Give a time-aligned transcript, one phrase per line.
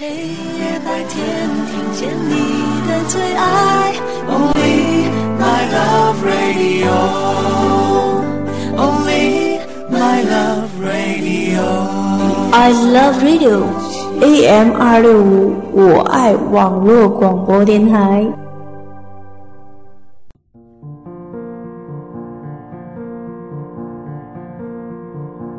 [0.00, 1.26] 黑夜白天，
[1.66, 3.92] 听见你的最爱
[4.28, 6.86] ，Only my love radio。
[8.76, 9.58] Only
[9.90, 11.64] my love radio。
[12.52, 13.64] I love radio。
[14.20, 18.24] AM 二六五，我爱网络广播电台。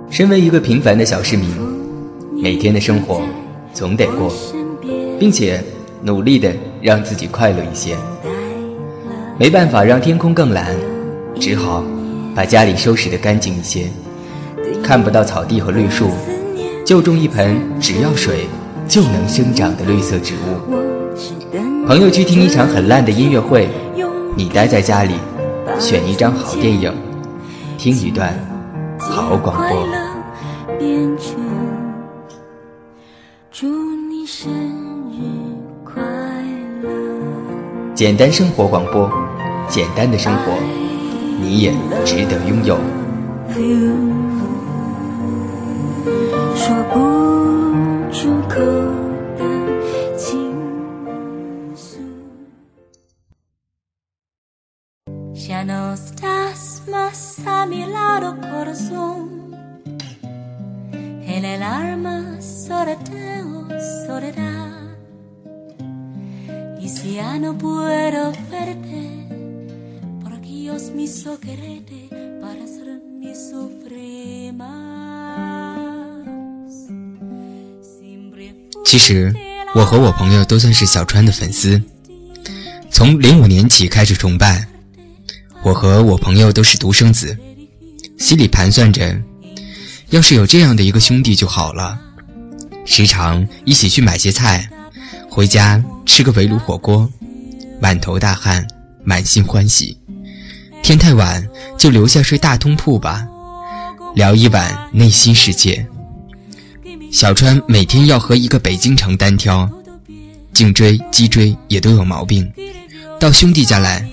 [0.09, 1.49] 身为一个平凡的小市民，
[2.41, 3.21] 每天的生活。
[3.79, 4.29] 总得过，
[5.17, 5.63] 并且
[6.01, 7.95] 努力的让自己快乐一些。
[9.37, 10.75] 没办法让天空更蓝，
[11.39, 11.81] 只好
[12.35, 13.85] 把家里收拾得干净一些。
[14.83, 16.09] 看不到草地和绿树，
[16.85, 18.49] 就种一盆只要水
[18.85, 20.75] 就能生长的绿色植物。
[21.87, 23.69] 朋友去听一场很烂的音乐会，
[24.35, 25.13] 你待在家里，
[25.79, 26.93] 选一张好电影，
[27.77, 28.37] 听一段
[28.99, 29.87] 好广播。
[37.99, 39.11] 简单生活广播，
[39.67, 40.53] 简单的生活，
[41.41, 41.73] 你也
[42.05, 42.77] 值得拥有。
[46.55, 47.28] 说不
[78.83, 79.31] 其实，
[79.75, 81.79] 我和我朋友都算是小川的粉丝，
[82.89, 84.65] 从零五年起开始崇拜。
[85.61, 87.37] 我和我朋友都是独生子，
[88.17, 89.15] 心里盘算着，
[90.09, 91.99] 要是有这样的一个兄弟就好了，
[92.83, 94.67] 时常一起去买些菜。
[95.29, 97.07] 回家吃个围炉火锅，
[97.79, 98.67] 满头大汗，
[99.03, 99.95] 满心欢喜。
[100.81, 103.25] 天太晚就留下睡大通铺吧，
[104.15, 105.85] 聊一晚内心世界。
[107.11, 109.69] 小川每天要和一个北京城单挑，
[110.51, 112.51] 颈椎、脊椎也都有毛病。
[113.19, 114.03] 到兄弟家来，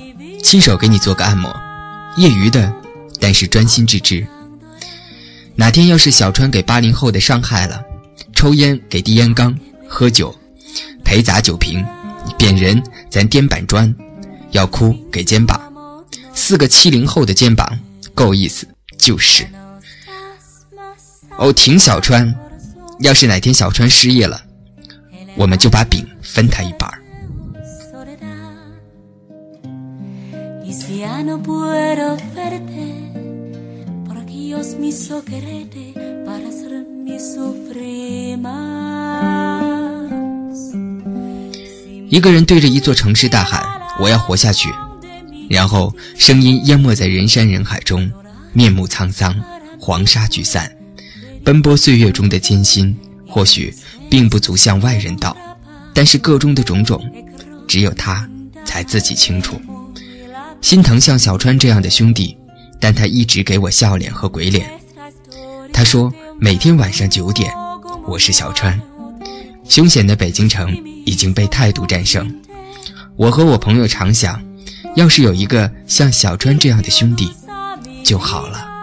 [0.44, 1.50] 亲手给你做个按摩，
[2.19, 2.71] 业余的，
[3.19, 4.25] 但是专心致志。
[5.54, 7.82] 哪天要是小川给八零后的伤害了，
[8.34, 10.32] 抽烟给递烟缸，喝酒。
[11.16, 11.82] 陪砸酒瓶，
[12.37, 13.91] 扁人咱颠板砖，
[14.50, 15.59] 要哭给肩膀，
[16.34, 17.66] 四个七零后的肩膀
[18.15, 18.69] 够意思，
[18.99, 19.47] 就是。
[21.38, 22.34] 哦，挺小川，
[22.99, 24.38] 要是哪天小川失业了，
[25.37, 27.00] 我们就把饼分他一半儿。
[42.09, 43.65] 一个人对着一座城市大喊
[43.99, 44.72] ：“我要活下去。”
[45.50, 48.11] 然后声音淹没在人山人海中，
[48.53, 49.34] 面目沧桑，
[49.81, 50.71] 黄沙聚散。
[51.45, 52.97] 奔波岁月中的艰辛，
[53.28, 53.75] 或许
[54.11, 55.37] 并不足向外人道，
[55.95, 57.00] 但是个中的种种，
[57.69, 58.28] 只有他
[58.65, 59.61] 才自己清楚。
[60.61, 62.37] 心疼像小川这样的兄弟，
[62.81, 64.69] 但他一直给我笑脸和鬼脸。
[65.72, 67.53] 他说：“每天晚上九点，
[68.06, 68.81] 我是小川。”
[69.69, 72.27] 凶险的北京城已经被态度战胜。
[73.16, 74.41] 我和我朋友常想，
[74.94, 77.31] 要是有一个像小川这样的兄弟，
[78.04, 78.75] 就好了。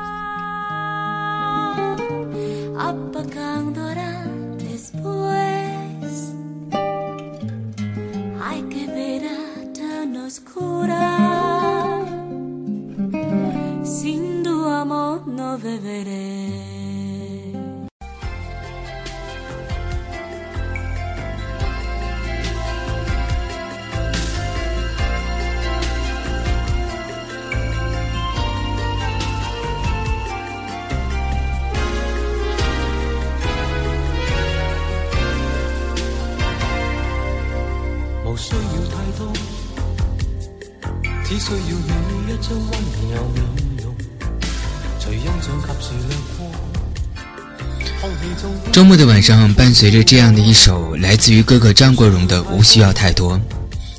[49.74, 53.36] 随着这样的一首来自于哥哥张国荣的《无需要太多》，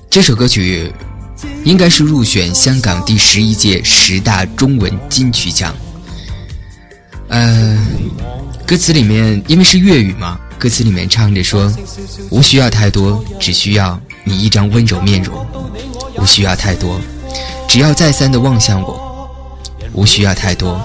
[0.09, 0.93] 这首歌曲
[1.65, 5.75] 应该是入选香港第十一届十大中文金曲奖。
[7.29, 7.77] 呃，
[8.65, 11.71] 歌词里面因为是粤语嘛，歌词里面唱着说
[12.31, 15.45] ：“无需要太多，只需要你一张温柔面容；
[16.19, 17.01] 无需要太多，
[17.69, 18.95] 只要再三的望向我；
[19.93, 20.81] 无需要太多，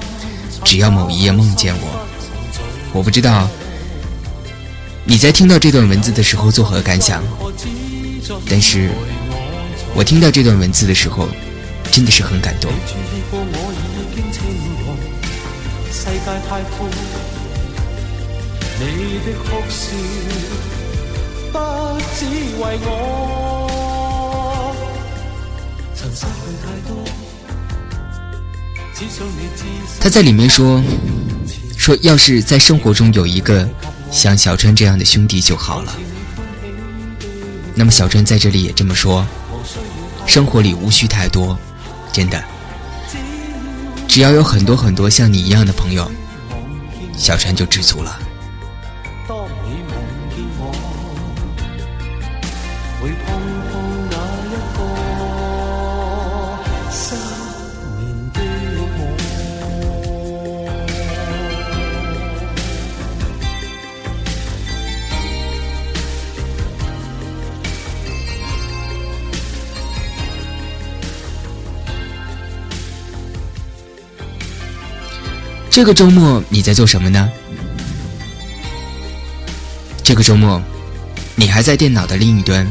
[0.64, 2.08] 只要某一夜梦见我。”
[2.92, 3.48] 我不知道。
[5.10, 7.24] 你在听到这段文字的时候作何感想？
[8.48, 8.92] 但是，
[9.96, 11.28] 我听到这段文字的时候，
[11.92, 12.72] 真的是很感动。
[30.00, 30.80] 他在里面说，
[31.76, 33.68] 说要是在生活中有一个。
[34.12, 35.96] 像小川这样的兄弟就好了。
[37.76, 39.26] 那么小川在这里也这么说：
[40.26, 41.58] 生活里无需太多，
[42.12, 42.44] 真的，
[44.08, 46.12] 只要有很多很多像你一样的朋友，
[47.18, 48.20] 小川就知足了。
[75.70, 77.30] 这个周末你在做什么呢？
[80.04, 80.62] 这个周末，
[81.36, 82.68] 你还在电脑的另一端，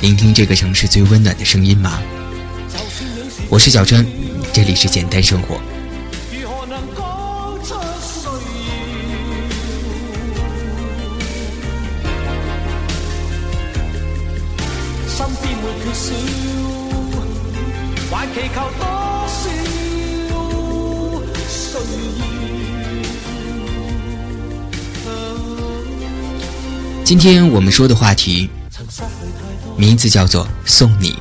[0.00, 1.98] 聆听这个城市最温暖的声音吗？
[3.48, 4.06] 我是小川，
[4.52, 5.60] 这里是简单生活。
[27.10, 28.48] 今天我们说的话题，
[29.76, 31.18] 名字叫做“送你”。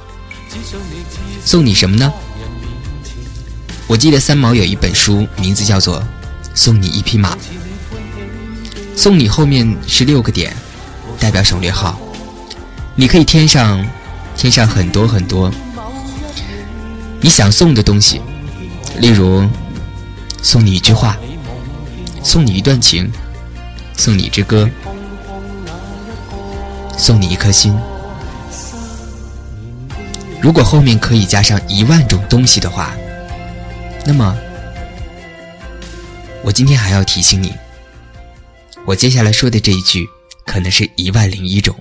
[1.44, 2.14] 送你什么呢？
[3.88, 6.00] 我记得三毛有一本书，名字叫做
[6.54, 7.36] 《送你一匹马》。
[8.96, 10.56] 送你后面是六个点，
[11.20, 12.00] 代表省略号，
[12.94, 13.84] 你可以添上，
[14.38, 15.52] 添上很多很多
[17.20, 18.22] 你想送的东西，
[19.00, 19.44] 例如
[20.44, 21.18] 送你一句话，
[22.24, 23.12] 送你一段情，
[23.98, 24.70] 送你一支歌。
[27.00, 27.76] 送你一颗心。
[30.42, 32.94] 如果后面可以加上一万种东西的话，
[34.06, 34.38] 那么
[36.44, 37.54] 我今天还要提醒你，
[38.86, 40.08] 我接下来说的这一句
[40.46, 41.76] 可能是一万零一种。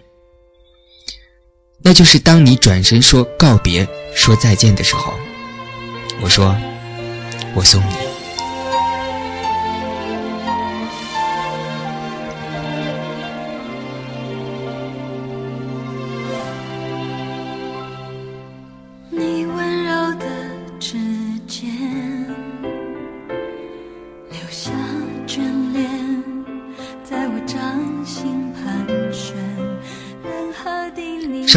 [1.81, 5.15] 那就是当你转身说告别、说再见的时候，
[6.21, 6.57] 我说
[7.55, 8.08] 我送你。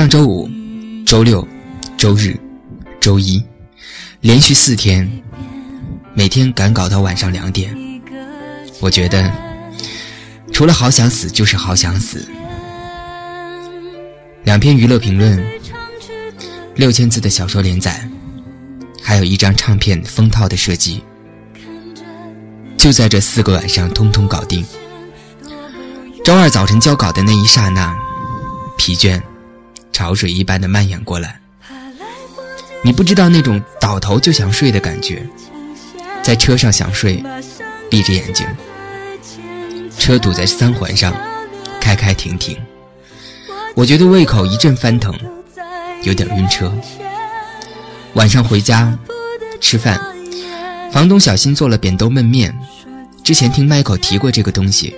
[0.01, 0.49] 上周五、
[1.05, 1.47] 周六、
[1.95, 2.35] 周日、
[2.99, 3.39] 周一，
[4.21, 5.07] 连续四天，
[6.15, 7.71] 每天赶稿到晚上两点。
[8.79, 9.31] 我觉得，
[10.51, 12.27] 除了好想死，就是好想死。
[14.43, 15.39] 两篇娱乐评论，
[16.73, 18.09] 六千字的小说连载，
[19.03, 21.03] 还有一张唱片封套的设计，
[22.75, 24.65] 就在这四个晚上通通搞定。
[26.25, 27.95] 周二早晨交稿的那一刹那，
[28.79, 29.21] 疲倦。
[30.01, 31.39] 潮水一般的蔓延过来，
[32.83, 35.21] 你不知道那种倒头就想睡的感觉，
[36.23, 37.23] 在车上想睡，
[37.87, 38.47] 闭着眼睛，
[39.99, 41.13] 车堵在三环上，
[41.79, 42.57] 开开停停，
[43.75, 45.15] 我觉得胃口一阵翻腾，
[46.01, 46.73] 有点晕车。
[48.15, 48.97] 晚上回家
[49.59, 50.01] 吃饭，
[50.91, 52.51] 房东小新做了扁豆焖面，
[53.23, 54.95] 之前听麦口提过这个东西，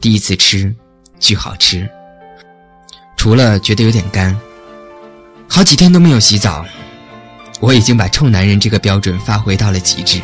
[0.00, 0.74] 第一次吃，
[1.20, 1.86] 巨好吃。
[3.26, 4.38] 除了觉得有点干，
[5.48, 6.64] 好几天都没有洗澡，
[7.58, 10.20] 我已经把臭男人这个标准发挥到了极致。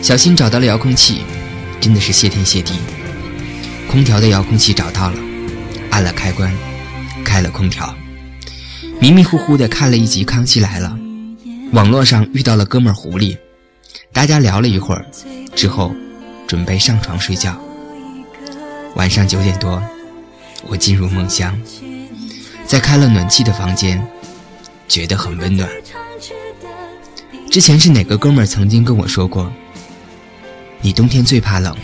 [0.00, 1.22] 小新找到了遥控器，
[1.80, 2.74] 真的是谢天谢地。
[3.90, 5.16] 空调的遥控器找到了，
[5.90, 6.48] 按了开关，
[7.24, 7.92] 开了空调。
[9.00, 10.96] 迷迷糊糊的看了一集《康熙来了》，
[11.72, 13.36] 网络上遇到了哥们儿狐狸，
[14.12, 15.04] 大家聊了一会儿，
[15.56, 15.92] 之后
[16.46, 17.60] 准备上床睡觉。
[18.94, 19.82] 晚上九点多。
[20.66, 21.58] 我进入梦乡，
[22.66, 24.04] 在开了暖气的房间，
[24.86, 25.68] 觉得很温暖。
[27.50, 29.50] 之前是哪个哥们儿曾经跟我说过
[30.82, 31.74] ：“你冬天最怕冷，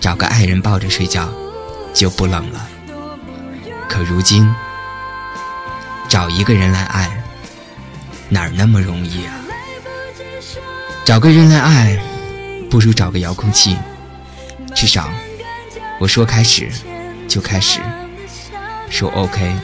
[0.00, 1.30] 找个爱人抱着睡觉，
[1.92, 2.68] 就不冷了。”
[3.88, 4.48] 可如今，
[6.08, 7.22] 找一个人来爱，
[8.30, 9.34] 哪儿那么容易啊？
[11.04, 11.98] 找个人来爱，
[12.70, 13.76] 不如找个遥控器，
[14.74, 15.10] 至少。
[16.00, 16.70] 我说开始
[17.32, 17.80] 就开始，
[18.90, 19.56] 说 OK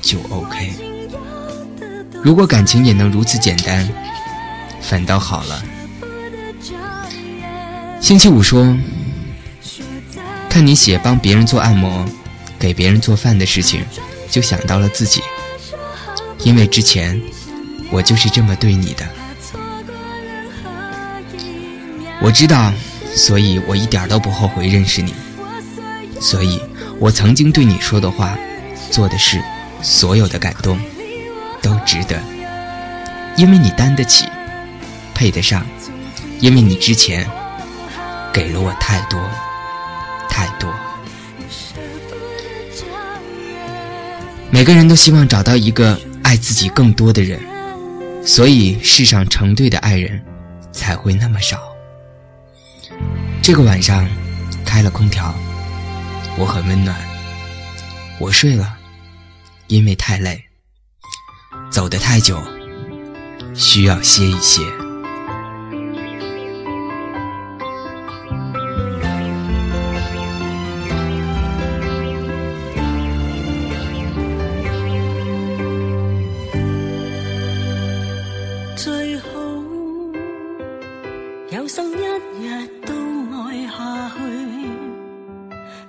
[0.00, 0.72] 就 OK。
[2.24, 3.86] 如果感情也能如此简单，
[4.80, 5.62] 反倒好了。
[8.00, 8.74] 星期五说，
[10.48, 12.02] 看你写帮别人做按摩、
[12.58, 13.84] 给别人做饭的事情，
[14.30, 15.20] 就想到了自己，
[16.44, 17.20] 因为之前
[17.90, 19.06] 我就是这么对你的。
[22.22, 22.72] 我知道，
[23.14, 25.12] 所以我一点都不后悔认识你。
[26.22, 26.60] 所以，
[27.00, 28.36] 我曾经对你说的话、
[28.90, 29.42] 做的事，
[29.80, 30.78] 所有的感动，
[31.62, 32.20] 都值得，
[33.38, 34.28] 因为你担得起，
[35.14, 35.64] 配得上，
[36.40, 37.26] 因为你之前
[38.34, 39.18] 给了我太多，
[40.28, 40.70] 太多。
[44.50, 47.40] 每个人都希望找到一个爱自己更多的人，
[48.26, 50.22] 所以世上成对的爱人
[50.70, 51.58] 才会那么少。
[53.40, 54.06] 这个晚上，
[54.66, 55.34] 开了空调。
[56.38, 56.96] 我很温暖，
[58.18, 58.76] 我睡了，
[59.66, 60.42] 因为太累，
[61.70, 62.42] 走得太久，
[63.54, 64.79] 需要歇一歇。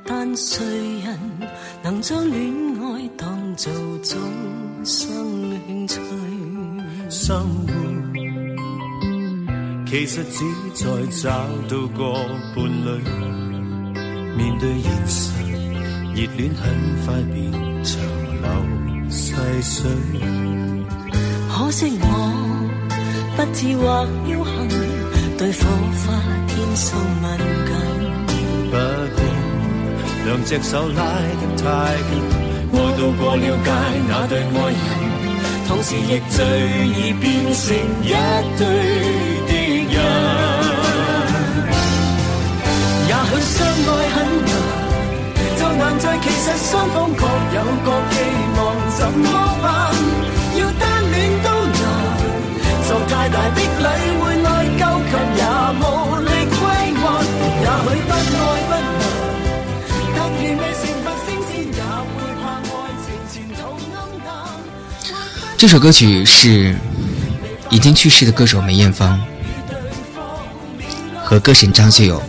[0.05, 0.65] 但谁
[1.01, 1.17] 人
[1.83, 3.71] 能将恋爱当做
[4.03, 4.19] 终
[4.83, 5.11] 生
[5.67, 5.99] 兴趣
[7.09, 7.73] 生活
[9.85, 10.85] 其实只在
[11.21, 11.29] 找
[11.67, 12.13] 到个
[12.55, 13.01] 伴侣
[14.37, 15.31] 面对现实
[16.15, 17.51] 热恋很快变
[17.83, 18.01] 长
[18.41, 19.91] 流细水
[21.49, 22.05] 可惜我
[23.35, 25.59] 不智或侥幸对火
[26.05, 26.13] 花
[26.47, 27.27] 天生敏
[27.65, 27.71] 感
[30.25, 31.03] 两只手拉
[31.39, 31.63] 得太
[32.09, 32.11] 紧，
[32.73, 33.69] 爱到过了界
[34.07, 34.77] 那对爱人，
[35.67, 36.37] 同时亦最
[36.87, 38.05] 易变成一
[38.57, 38.61] 对
[39.47, 39.51] 敌
[39.91, 39.95] 人。
[43.07, 44.49] 也许相爱很难，
[45.57, 48.15] 就难在其实双方各有各寄
[48.57, 48.59] 望，
[48.97, 49.25] 怎么
[65.61, 66.75] 这首歌曲是
[67.69, 69.21] 已经去世的歌手梅艳芳。
[71.23, 72.19] 和歌神张学友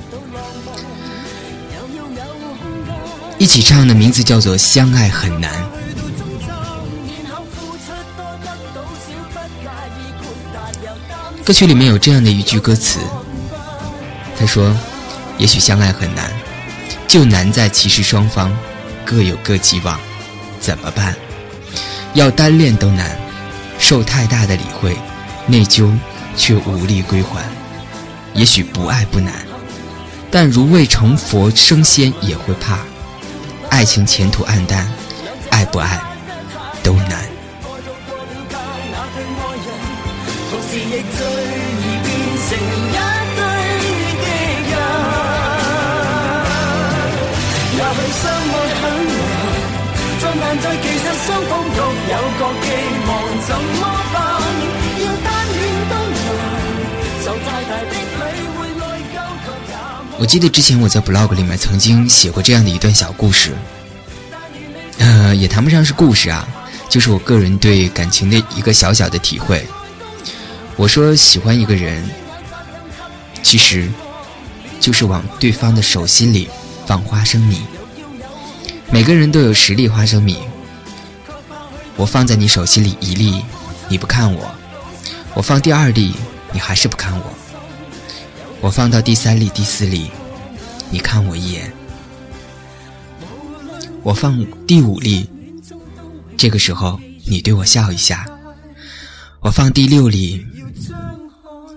[3.39, 5.51] 一起唱的名字叫做《相爱很难》。
[11.43, 12.99] 歌曲里面有这样的一句歌词，
[14.39, 14.77] 他说
[15.41, 16.31] ：“也许相爱很难，
[17.09, 18.55] 就难在其实双方
[19.07, 19.99] 各有各寄望，
[20.61, 21.17] 怎么办？
[22.15, 23.17] 要单恋都难，
[23.79, 24.97] 受太大的理会，
[25.47, 25.91] 内疚
[26.37, 27.43] 却无力归还。”
[28.35, 29.35] 也许不爱不难，
[30.31, 32.79] 但如未成佛升仙也会怕。
[33.69, 34.91] 爱情前途暗淡，
[35.51, 36.01] 爱不爱
[36.83, 37.23] 都难。
[60.19, 63.51] 我记得之前我在 blog 里面曾经写过这样的一段小故事，
[64.99, 66.47] 呃，也谈不上是故事啊，
[66.89, 69.67] 就是我个人对感情的一个小小的体会。
[70.77, 72.09] 我说喜欢一个人，
[73.43, 73.91] 其实
[74.79, 76.49] 就是往对方的手心里
[76.87, 77.61] 放花生米。
[78.91, 80.39] 每个人都有十粒花生米，
[81.97, 83.43] 我放在你手心里一粒，
[83.89, 84.41] 你不看我；
[85.35, 86.15] 我放第二粒，
[86.53, 87.25] 你还是不看我。
[88.61, 90.11] 我放到第三粒、第四粒，
[90.91, 91.73] 你看我一眼。
[94.03, 95.29] 我放第五粒，
[96.37, 98.27] 这个时候你对我笑一下。
[99.41, 100.45] 我放第六粒，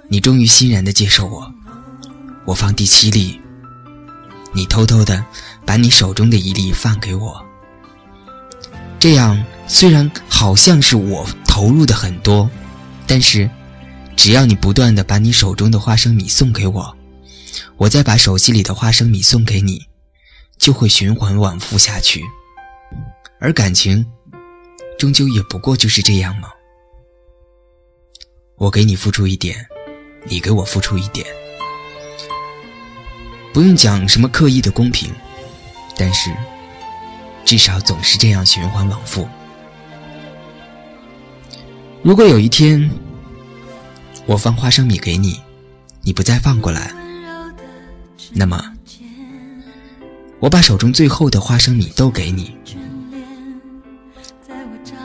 [0.07, 1.51] 你终于欣然的接受我。
[2.45, 3.39] 我放第七粒，
[4.53, 5.23] 你偷偷的
[5.65, 7.43] 把你手中的一粒放给我。
[8.99, 12.49] 这样虽然好像是我投入的很多，
[13.05, 13.49] 但是。
[14.17, 16.97] 只要你不断的把你手中的花生米送给我，
[17.75, 19.85] 我再把手机里的花生米送给你，
[20.57, 22.23] 就会循环往复下去。
[23.41, 24.03] 而感情，
[24.97, 26.47] 终究也不过就是这样吗？
[28.55, 29.67] 我给你付出一点，
[30.23, 31.27] 你给我付出一点，
[33.53, 35.11] 不用讲什么刻意的公平，
[35.97, 36.33] 但是
[37.43, 39.27] 至少总是这样循环往复。
[42.05, 42.87] 如果有一天
[44.27, 45.41] 我放花生米给你，
[46.03, 46.93] 你不再放过来，
[48.31, 48.63] 那么
[50.39, 52.55] 我把手中最后的花生米都给你，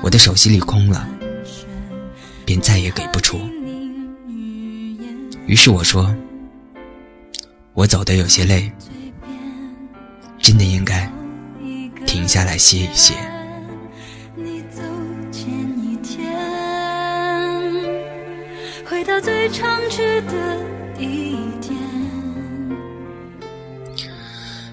[0.02, 1.09] 我的手心里空了，
[2.45, 3.40] 便再也给不出。
[5.47, 6.14] 于是我说
[7.73, 8.71] ：“我走的有些累，
[10.38, 11.11] 真的应该
[12.04, 13.14] 停下来歇一歇。”
[19.21, 20.57] 最常去的
[20.97, 21.79] 地点。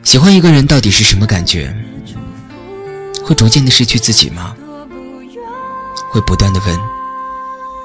[0.03, 1.75] 喜欢一个人到底是什么感觉？
[3.23, 4.55] 会逐渐的失去自己吗？
[6.09, 6.79] 会不断的问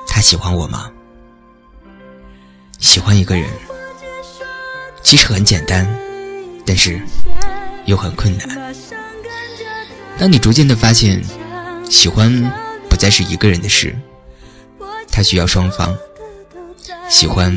[0.06, 0.88] 他喜欢我吗？
[2.78, 3.48] 喜欢一个人
[5.02, 5.86] 其实很简单，
[6.64, 7.02] 但是
[7.86, 8.74] 又很困难。
[10.16, 11.20] 当你逐渐的发现，
[11.90, 12.30] 喜欢
[12.88, 13.96] 不再是一个人的事，
[15.10, 15.92] 他需要双方。
[17.12, 17.54] 喜欢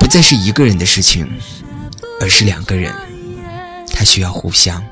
[0.00, 1.24] 不再是一个人的事情，
[2.20, 2.92] 而是两个人，
[3.94, 4.84] 他需要互相。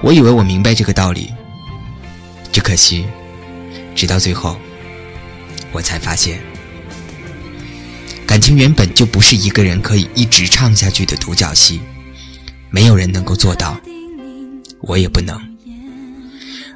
[0.00, 1.30] 我以为我明白这个道理，
[2.50, 3.06] 只可惜，
[3.94, 4.56] 直到最后，
[5.70, 6.40] 我才发现，
[8.26, 11.82] 感情原本就不是一个人可以一直唱下去的独角戏。
[12.70, 13.78] 没有人能够做到，
[14.80, 15.38] 我也不能。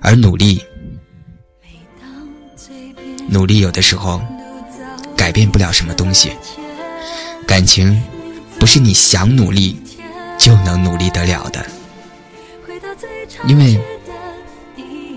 [0.01, 0.61] 而努力，
[3.29, 4.21] 努力有的时候
[5.17, 6.33] 改变不了什么东西。
[7.47, 8.03] 感情
[8.59, 9.81] 不是你想努力
[10.39, 11.65] 就能努力得了的，
[13.47, 13.79] 因为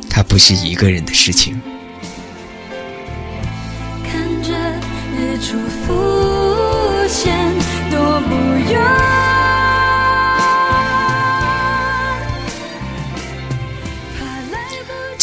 [0.10, 1.60] 它不是一个人的事情。
[4.04, 4.54] 看着
[5.18, 7.34] 日出浮现，
[7.90, 8.36] 多不
[8.72, 9.05] 远。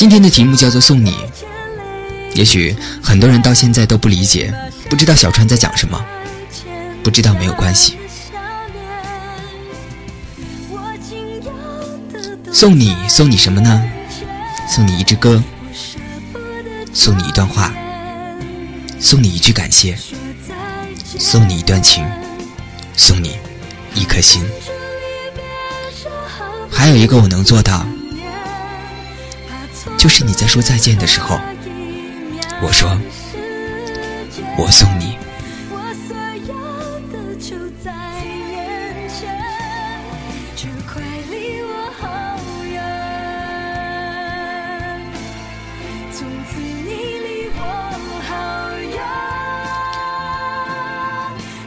[0.03, 1.15] 今天的题目叫做“送你”。
[2.35, 4.53] 也许很多人到现在都不理解，
[4.91, 6.05] 不知道小川在讲什么。
[7.05, 7.97] 不知道没有关系。
[12.53, 13.81] 送你，送你什么呢？
[14.69, 15.41] 送你一支歌，
[16.93, 17.73] 送你一段话，
[18.99, 19.97] 送你一句感谢，
[21.17, 22.05] 送你一段情，
[22.97, 23.37] 送你
[23.95, 24.43] 一颗心。
[26.69, 27.87] 还有一个我能做到。
[30.03, 31.39] 就是你在说再见的时候，
[32.61, 32.91] 我说
[34.59, 35.17] 我送你。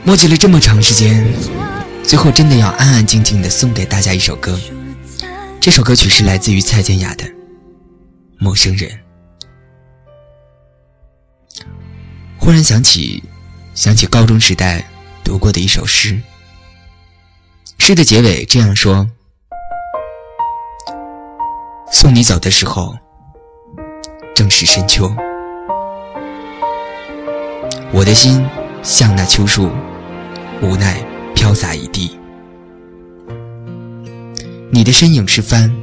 [0.04, 1.26] 磨叽了这么长时间，
[2.04, 4.60] 最后真的要安安静静的送给大家一首歌。
[5.62, 7.24] 这首歌曲是来自于蔡健雅的。
[8.46, 8.88] 陌生人，
[12.38, 13.24] 忽然想起，
[13.74, 14.86] 想起高中时代
[15.24, 16.22] 读过的一首诗。
[17.80, 19.10] 诗的结尾这样说
[21.92, 22.96] ：“送你走的时候，
[24.36, 25.12] 正是深秋，
[27.92, 28.48] 我的心
[28.84, 29.72] 像那秋树，
[30.62, 31.04] 无奈
[31.34, 32.16] 飘洒一地。
[34.72, 35.76] 你的身影是帆，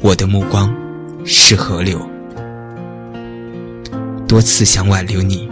[0.00, 0.72] 我的目光。”
[1.28, 1.98] 是河流，
[4.28, 5.50] 多次想挽留你，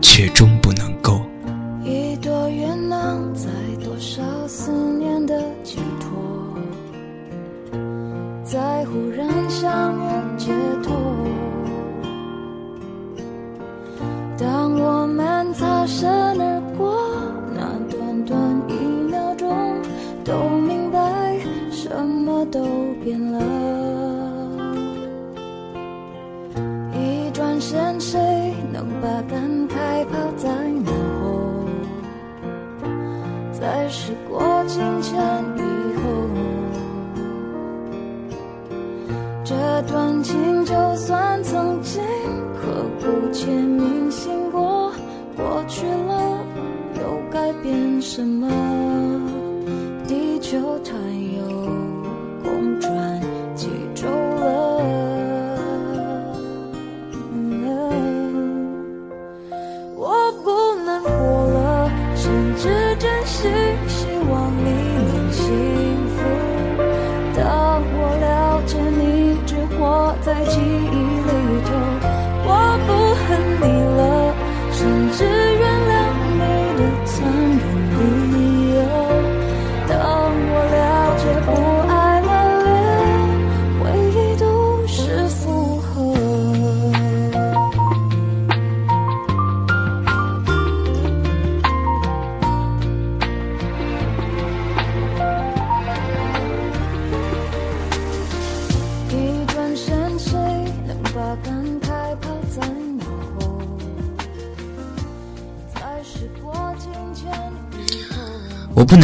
[0.00, 1.20] 却终不能够。
[1.84, 3.50] 一朵云能载
[3.84, 6.10] 多少思念的寄托，
[8.42, 10.96] 在忽然相遇解脱。
[14.38, 16.08] 当我们擦身
[16.40, 16.67] 而过，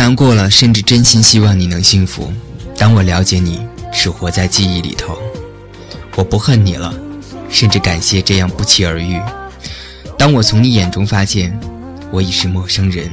[0.04, 2.30] 难过了，甚至真心希望你能幸福。
[2.76, 5.18] 当我了解你是活在记忆里头，
[6.14, 6.94] 我不恨你了，
[7.48, 9.18] 甚至感谢这样不期而遇。
[10.18, 11.58] 当我从你眼中发现
[12.10, 13.10] 我已是陌生人。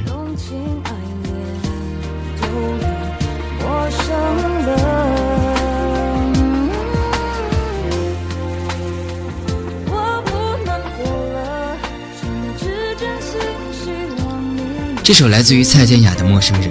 [15.04, 16.70] 这首来自于蔡健雅的《陌生人》，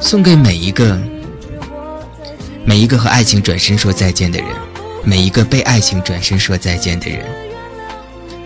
[0.00, 0.96] 送给每一个
[2.64, 4.48] 每一个和爱情转身说再见的人，
[5.04, 7.26] 每一个被爱情转身说再见的人。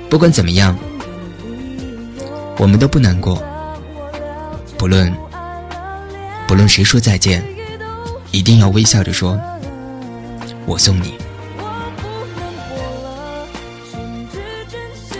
[0.08, 0.78] 不管怎么样，
[2.56, 3.42] 我们都不难过。
[4.78, 5.12] 不论
[6.48, 7.44] 不论谁说再见，
[8.30, 9.38] 一定要微笑着说
[10.66, 11.14] ：“我送你。”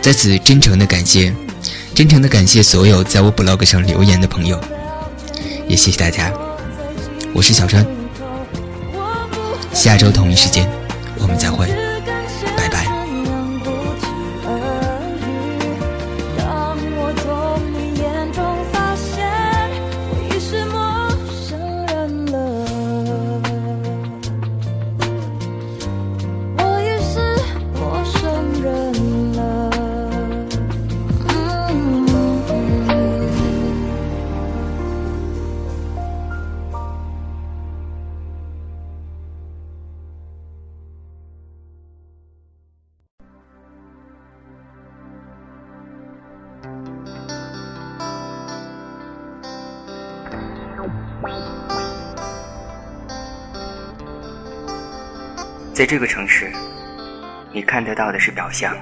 [0.01, 1.35] 在此真诚的感谢。
[1.93, 4.59] 真诚的感谢所有在我 blog 上留言的朋友，
[5.71, 6.33] 也谢谢大家。
[7.33, 7.87] 我是小川，
[9.73, 10.69] 下周同一时间
[11.17, 11.89] 我们再会。
[55.81, 56.53] 在这个城市，
[57.55, 58.77] 你看得到的是表象，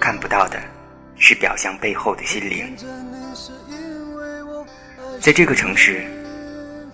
[0.00, 0.58] 看不到的
[1.18, 2.74] 是表象背后的心灵。
[5.20, 6.02] 在这个城市，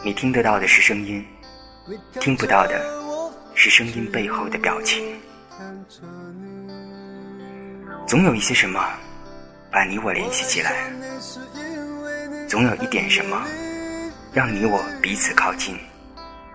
[0.03, 1.25] 你听得到的是声音，
[2.15, 2.85] 听不到的
[3.55, 5.17] 是声音背后的表情。
[8.09, 8.85] 总有一些什么
[9.71, 10.91] 把你我联系起来，
[12.49, 13.47] 总有一点什么
[14.33, 15.79] 让你我彼此靠近。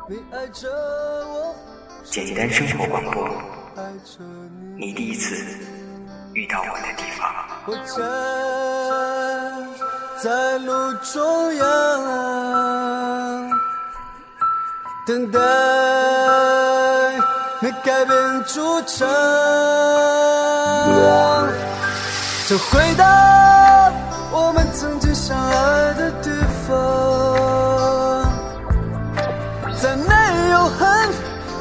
[0.10, 1.45] 你爱着我
[2.12, 3.28] 简单生活广播，
[4.78, 5.36] 你第一次
[6.34, 7.28] 遇到我的地方。
[7.66, 7.98] 我站
[10.24, 11.64] 在路中央，
[15.06, 15.40] 等待
[17.60, 19.08] 没改变主场，
[22.48, 23.04] 就回到
[24.32, 26.30] 我们曾经相爱的地
[26.68, 26.76] 方，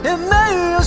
[0.04, 0.82] 也没有